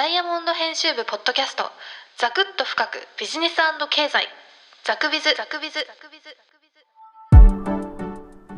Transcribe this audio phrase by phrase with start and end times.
[0.00, 1.64] ダイヤモンド編集部ポッドキャスト
[2.16, 3.56] ザクッと深くビジネス
[3.90, 4.24] 経済
[4.82, 6.34] ザクビズザクビズザクビズ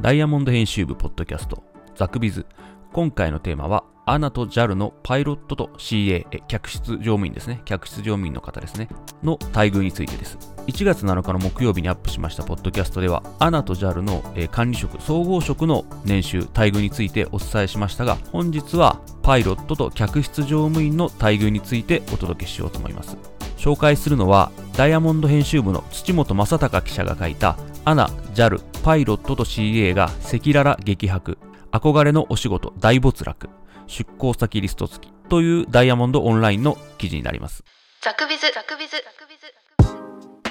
[0.00, 1.64] ダイヤモンド編集部ポッドキャスト
[1.96, 2.46] ザクビズ
[2.92, 7.62] 今回のテーマはアナと JAL のパイロットと CA、客室乗務員ですね。
[7.64, 8.88] 客室乗務員の方ですね。
[9.22, 10.52] の待遇についてです。
[10.66, 14.22] 1月7日の木曜日にアップしましたポッドキャストでは、アナと JAL の、
[14.52, 23.16] 管理職、総合職の年収、待遇についてお伝えしましたが、本日はパイロットと客室乗務員の待遇についてお届けしようと思います。
[23.56, 31.38] 紹介するのは、ダイヤモンド編集部の土本正隆記者が書いた、アナ、JAL、パイロットと CA が赤裸々激白、
[31.73, 33.48] 憧れのお仕事大没落、
[33.88, 37.65] 出向先リスト付きというダイヤモンドオンラインの記事になります。
[38.01, 39.62] ザクビズ、ザクビズ、ザクビズ。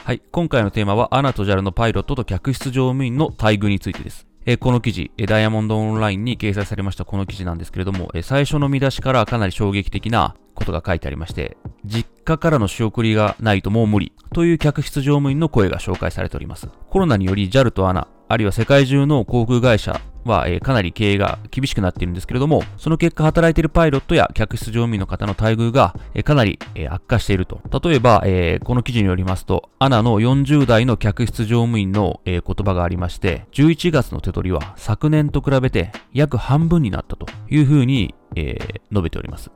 [0.03, 4.25] はい、今回のテーマはアナと JAL のパイロットと客室乗務員の待遇についてです。
[4.47, 16.67] えこの記事、ダイヤモンドオンラインに掲載されましたこの記事なんですけれども、え最初の見出しからかなり衝撃的なことが書いてありまして、実家からの仕送りがないともう無理という客室乗務員の声が紹介されております。
[16.89, 27.61] コロナにより JAL と ANA、あるいは世界中の航空会社は、えー、かなり経営が厳しくなっているんですけれども、その結果働いているパイロットや客室乗務員の方の待遇が、えー、かなり、えー、悪化していると。
[27.83, 38.57] 例えば、えこの記事によりますと、アナの40代の客室乗務員の、え言葉がありまして、11月の手取りは昨年と比べて約半分になったというふうに、え
[38.91, 39.51] 述べております。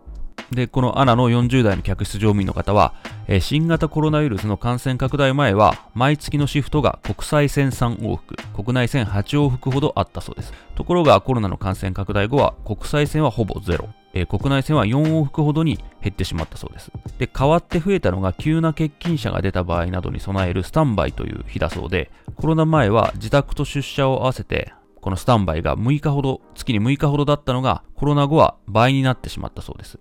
[0.52, 2.94] で、このアナの40代の客室乗務員の方は、
[3.28, 10.54] え、新型コロナウイルスの感染拡大前は、毎月のシフトが国際線3往復、国内線8往復ほどあったそうです。
[10.76, 13.90] ところがコロナの感染拡大後は、国際線はほぼゼロ。
[14.14, 16.92] え、国内線は4往復ほどに減ってしまったそうです。
[17.18, 30.00] で、代わって増えたのが急な欠勤者が出た場合などに備えるスタンバイという日だそうで、コロナ前は自宅と出社を合わせて、このスタンバイが6日ほど、月に6日ほどだったのが、コロナ後は倍になってしまったそうです。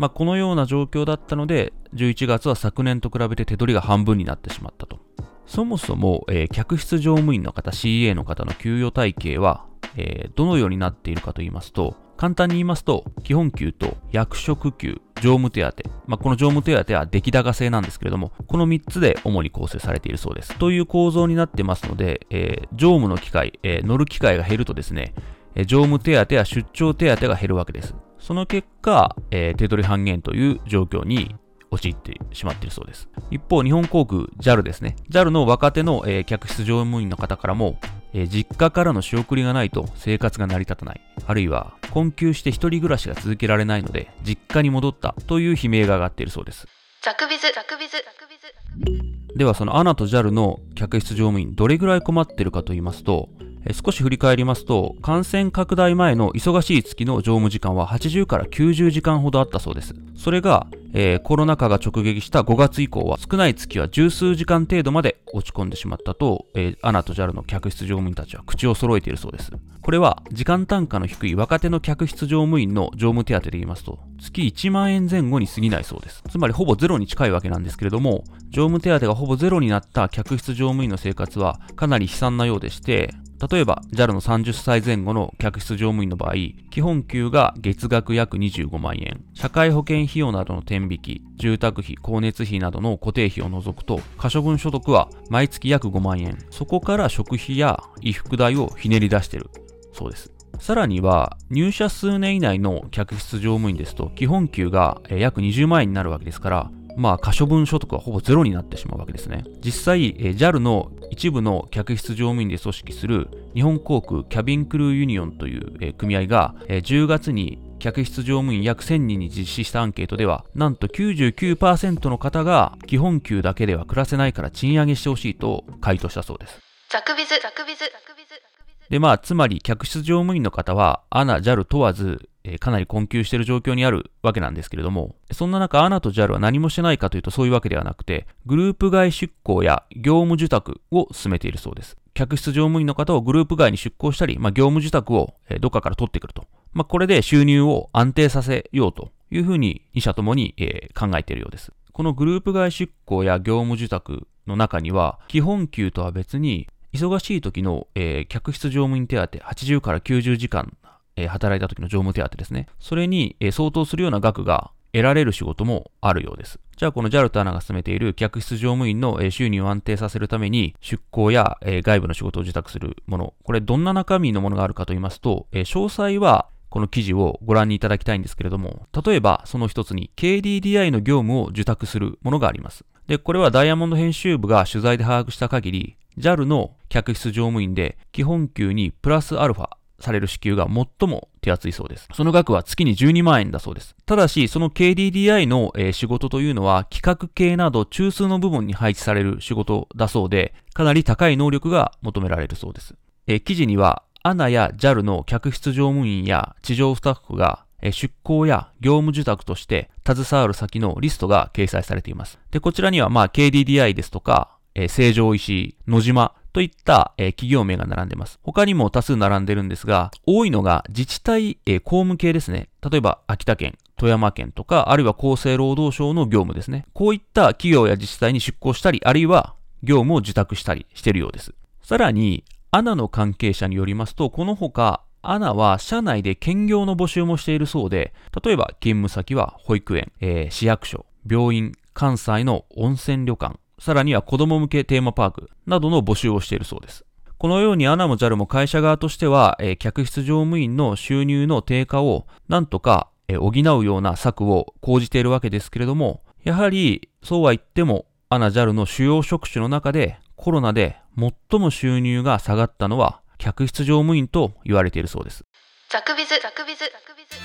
[0.00, 4.98] まあ、このような状況だったので、11月は昨年と比べて手取りが半分になってしまったと。
[5.44, 9.66] そもそも、えー、客室乗務員の方、CA の方の給与体系は、
[9.96, 20.56] えー、どのようになっているかと言いますと、簡単に言いますと、基本給と役職給、乗務手当、まあ、この乗務手当は出来高制なんですけれども、この3つで主に構成されているそうです。
[20.56, 25.12] という構造になってますので、えー、乗務の機会、え、乗る機会が減るとですね、
[25.54, 27.94] え、乗務手当や出張手当が減るわけです。
[28.20, 31.34] その結果、えー、手取り半減という状況に
[31.70, 33.08] 陥ってしまっているそうです。
[33.30, 34.96] 一方、日本航空 JAL ですね。
[35.10, 37.78] JAL の若手の、えー、客室乗務員の方からも、
[38.12, 41.00] えー、実家からの仕送りがないと生活が成り立たない。
[41.26, 46.66] あるいは、困窮して一人暮らしが続けられないので、実家に戻ったという悲鳴が上がっているそうです。
[47.02, 49.38] ザクビズ、ザクビズ、ザクビズ。
[49.38, 53.28] では、そのアナと JAL の客室乗務員、どれぐらい困っているかと言いますと、
[53.72, 59.94] 少し振り返りますと、感染拡大前の忙しい月の乗務時間は80から90時間ほどあったそうです。
[60.16, 69.52] それが、えー、コロナ禍が直撃した5月以降は少ない月は十数時間程度まで落ち込んでしまったと、えー、アナと JAL の客室乗務員たちは口を揃えているそうです。
[69.82, 76.22] これは時間単価の低い若手の客室乗務員の乗務手当で言いますと、月1万円前後に過ぎないそうです。
[76.30, 83.14] つまりほぼゼロに近いわけなんですけれども、乗務手当がほぼゼロになった客室乗務員の生活はかなり悲惨なようでして、
[83.50, 86.34] 例えば JAL の30歳前後の客室乗務員の場合、
[86.70, 99.48] 基本給が月額約25万円、社会保険費用などの天引き、住宅費、光熱費などの固定費を除くと、可処分所得は毎月約5万円、そこから食費や衣服代をひねり出している
[99.94, 100.30] そうです。
[100.58, 109.44] さらには、入社数年以内の客室乗務員ですと、基本給が約20万円になるわけですから、まあ、可処分所得はほぼゼロになってしまうわけですね。
[109.64, 126.58] 実際、JAL の一部の客室乗務員で組織する日本航空キャビンクルーユニオンという、え組合が、え10月に客室乗務員約1000人に実施したアンケートでは、なんと99%の方が基本給だけでは暮らせないから賃上げしてほしいと回答したそうです。
[126.88, 128.40] ザクビズ、ザクビズ、ザクビズ。
[128.88, 141.96] で、まあ、つまり客室乗務員の方は、アナ、JAL 問わず、えー、かなり困窮している状況にあるわけなんですけれども、そんな中、アナと JAL は何もしてないかというとそういうわけではなくて、グループ外出向や業務受託を進めているそうです。
[142.14, 146.46] 客室乗務員の方をグループ外に出向したり、まあ、業務受託を、どっかから取ってくると。
[146.72, 151.72] まあ、これで収入を安定させようというふうに2社ともに、えー、考えているようです。
[151.92, 160.76] このグループ外出向や業務受託の中には、基本給とは別に、忙しい時の、えー、客室乗務員手当80から90時間
[161.20, 162.66] え働いた時の乗務手当ですね。
[162.78, 166.58] それに、え相当するような額が得られる仕事もあるようです。
[166.76, 182.84] じゃあこの JAL と ANA が進めている客室乗務員の収入を安定させるために出向や外部の仕事を受託するもの、これどんな中身のものがあるかと言いますと、詳細はこの記事をご覧にいただきたいんですけれども、例えばその一つに KDDI の業務を受託するものがあります。
[183.06, 189.68] で、これはダイヤモンド編集部が取材で把握した限り、JAL の客室乗務員で基本給にプラスアルファ
[190.00, 192.08] される支給が最も手厚いそうです。
[192.14, 193.94] その額は月に12万円だそうです。
[194.06, 202.94] ただし、その KDDI の、仕事というのは企画系など中枢の部分に配置される仕事だそうで、かなり高い能力が求められるそうです。
[203.26, 212.38] え、記事には、ANA や JAL の客室乗務員や地上スタッフが出向や業務受託として携わる先のリストが掲載されています。
[212.50, 218.38] で、こちらにはまあ KDDI ですとか、えー、成城石井、野島といった、えー、企業名が並んでます。
[218.42, 222.68] 他にも多数並んでるんですが、多いのが自治体、えー、公務系ですね。
[222.88, 226.86] 例えば秋田県、富山県とか、あるいは厚生労働省の業務ですね。
[226.92, 231.54] こういった企業や自治体に出向したり、あるいは業務を受託したりしてるようです。
[231.82, 247.06] さらに、アナの関係者によりますと、このほか、アナは社内で兼業の募集もしているそうで、例えば勤務先は保育園、えー、市役所、病院、関西の温泉旅館、さらには子供向けテーマパークなどの募集をしているそうです。
[247.38, 265.46] このようにアナも JAL も会社側としては、えー、客室乗務員の収入の低下をなんとか、えー、補うような策を講じているわけですけれども、やはりそうは言っても、アナ JAL の主要職種の中でコロナで最も収入が下がったのは客室乗務員と言われているそうです。
[265.88, 267.36] ザクビズ、ザクビズ、ザクビズ。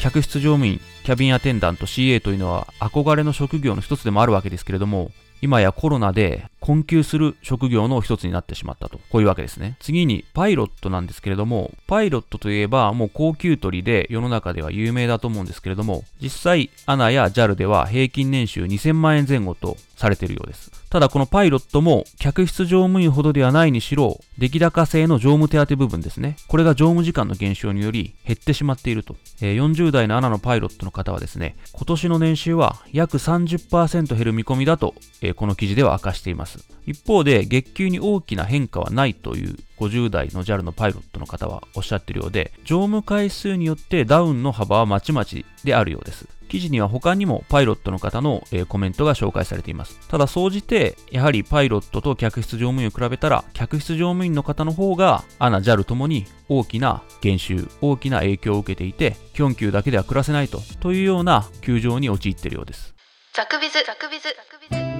[0.00, 5.10] 客室乗務員、キャビンアテンダント CA というのは憧れの職業の一つでもあるわけですけれども、
[5.44, 8.98] 今やコロナで困窮する職業の一つになってしまったと。
[9.10, 9.76] こういうわけですね。
[9.80, 20.72] 次に、パイロットなんですけれども、パイロットといえばもう高級取りで世の中では有名だと思うんですけれども、実際、ANA や JAL では平均年収2000万円前後とされているようです。
[20.90, 26.36] ただこのパイロットも客室乗務員ほどではないにしろ、出来高制の乗務手当部分ですね。
[26.46, 29.16] これが乗務時間の減少により減ってしまっていると。
[29.40, 36.53] えー、40代のアナのパイロットの方はですね、今年の年収は約30%減る見込みだと、えー、この記事では明かしています。
[36.86, 46.26] 一方で月給に大きな変化はないという50代の JAL のパイロットの方はおっしゃっているようで、乗務回数によってダウンの幅はまちまちであるようです。
[46.48, 49.98] 記事には他にもパイロットの方の、えー、コメントが紹介されています。
[50.08, 62.94] ただ、総じて、やはりパイロットと客室乗務員を比べたら、客室乗務員の方の方が、アナ、JAL ともに大きな減収、大きな影響を受けていて、基本給だけでは暮らせないと、というような窮状に陥っているようです。
[63.32, 64.93] ザクビズ、ザクビズ、ザクビズ。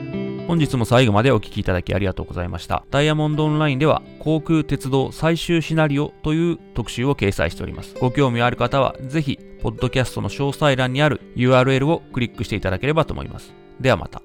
[0.47, 2.85] 本日も最後までお聴きいただきありがとうございました。
[2.91, 7.95] ダイヤモンドオンラインでは航空鉄道最終シナリオという特集を掲載しております。
[7.99, 13.55] ご興味ある方はぜひ、ポッドキャストの詳細欄にある URL をクリックしていただければと思います。
[13.81, 14.21] ではまた。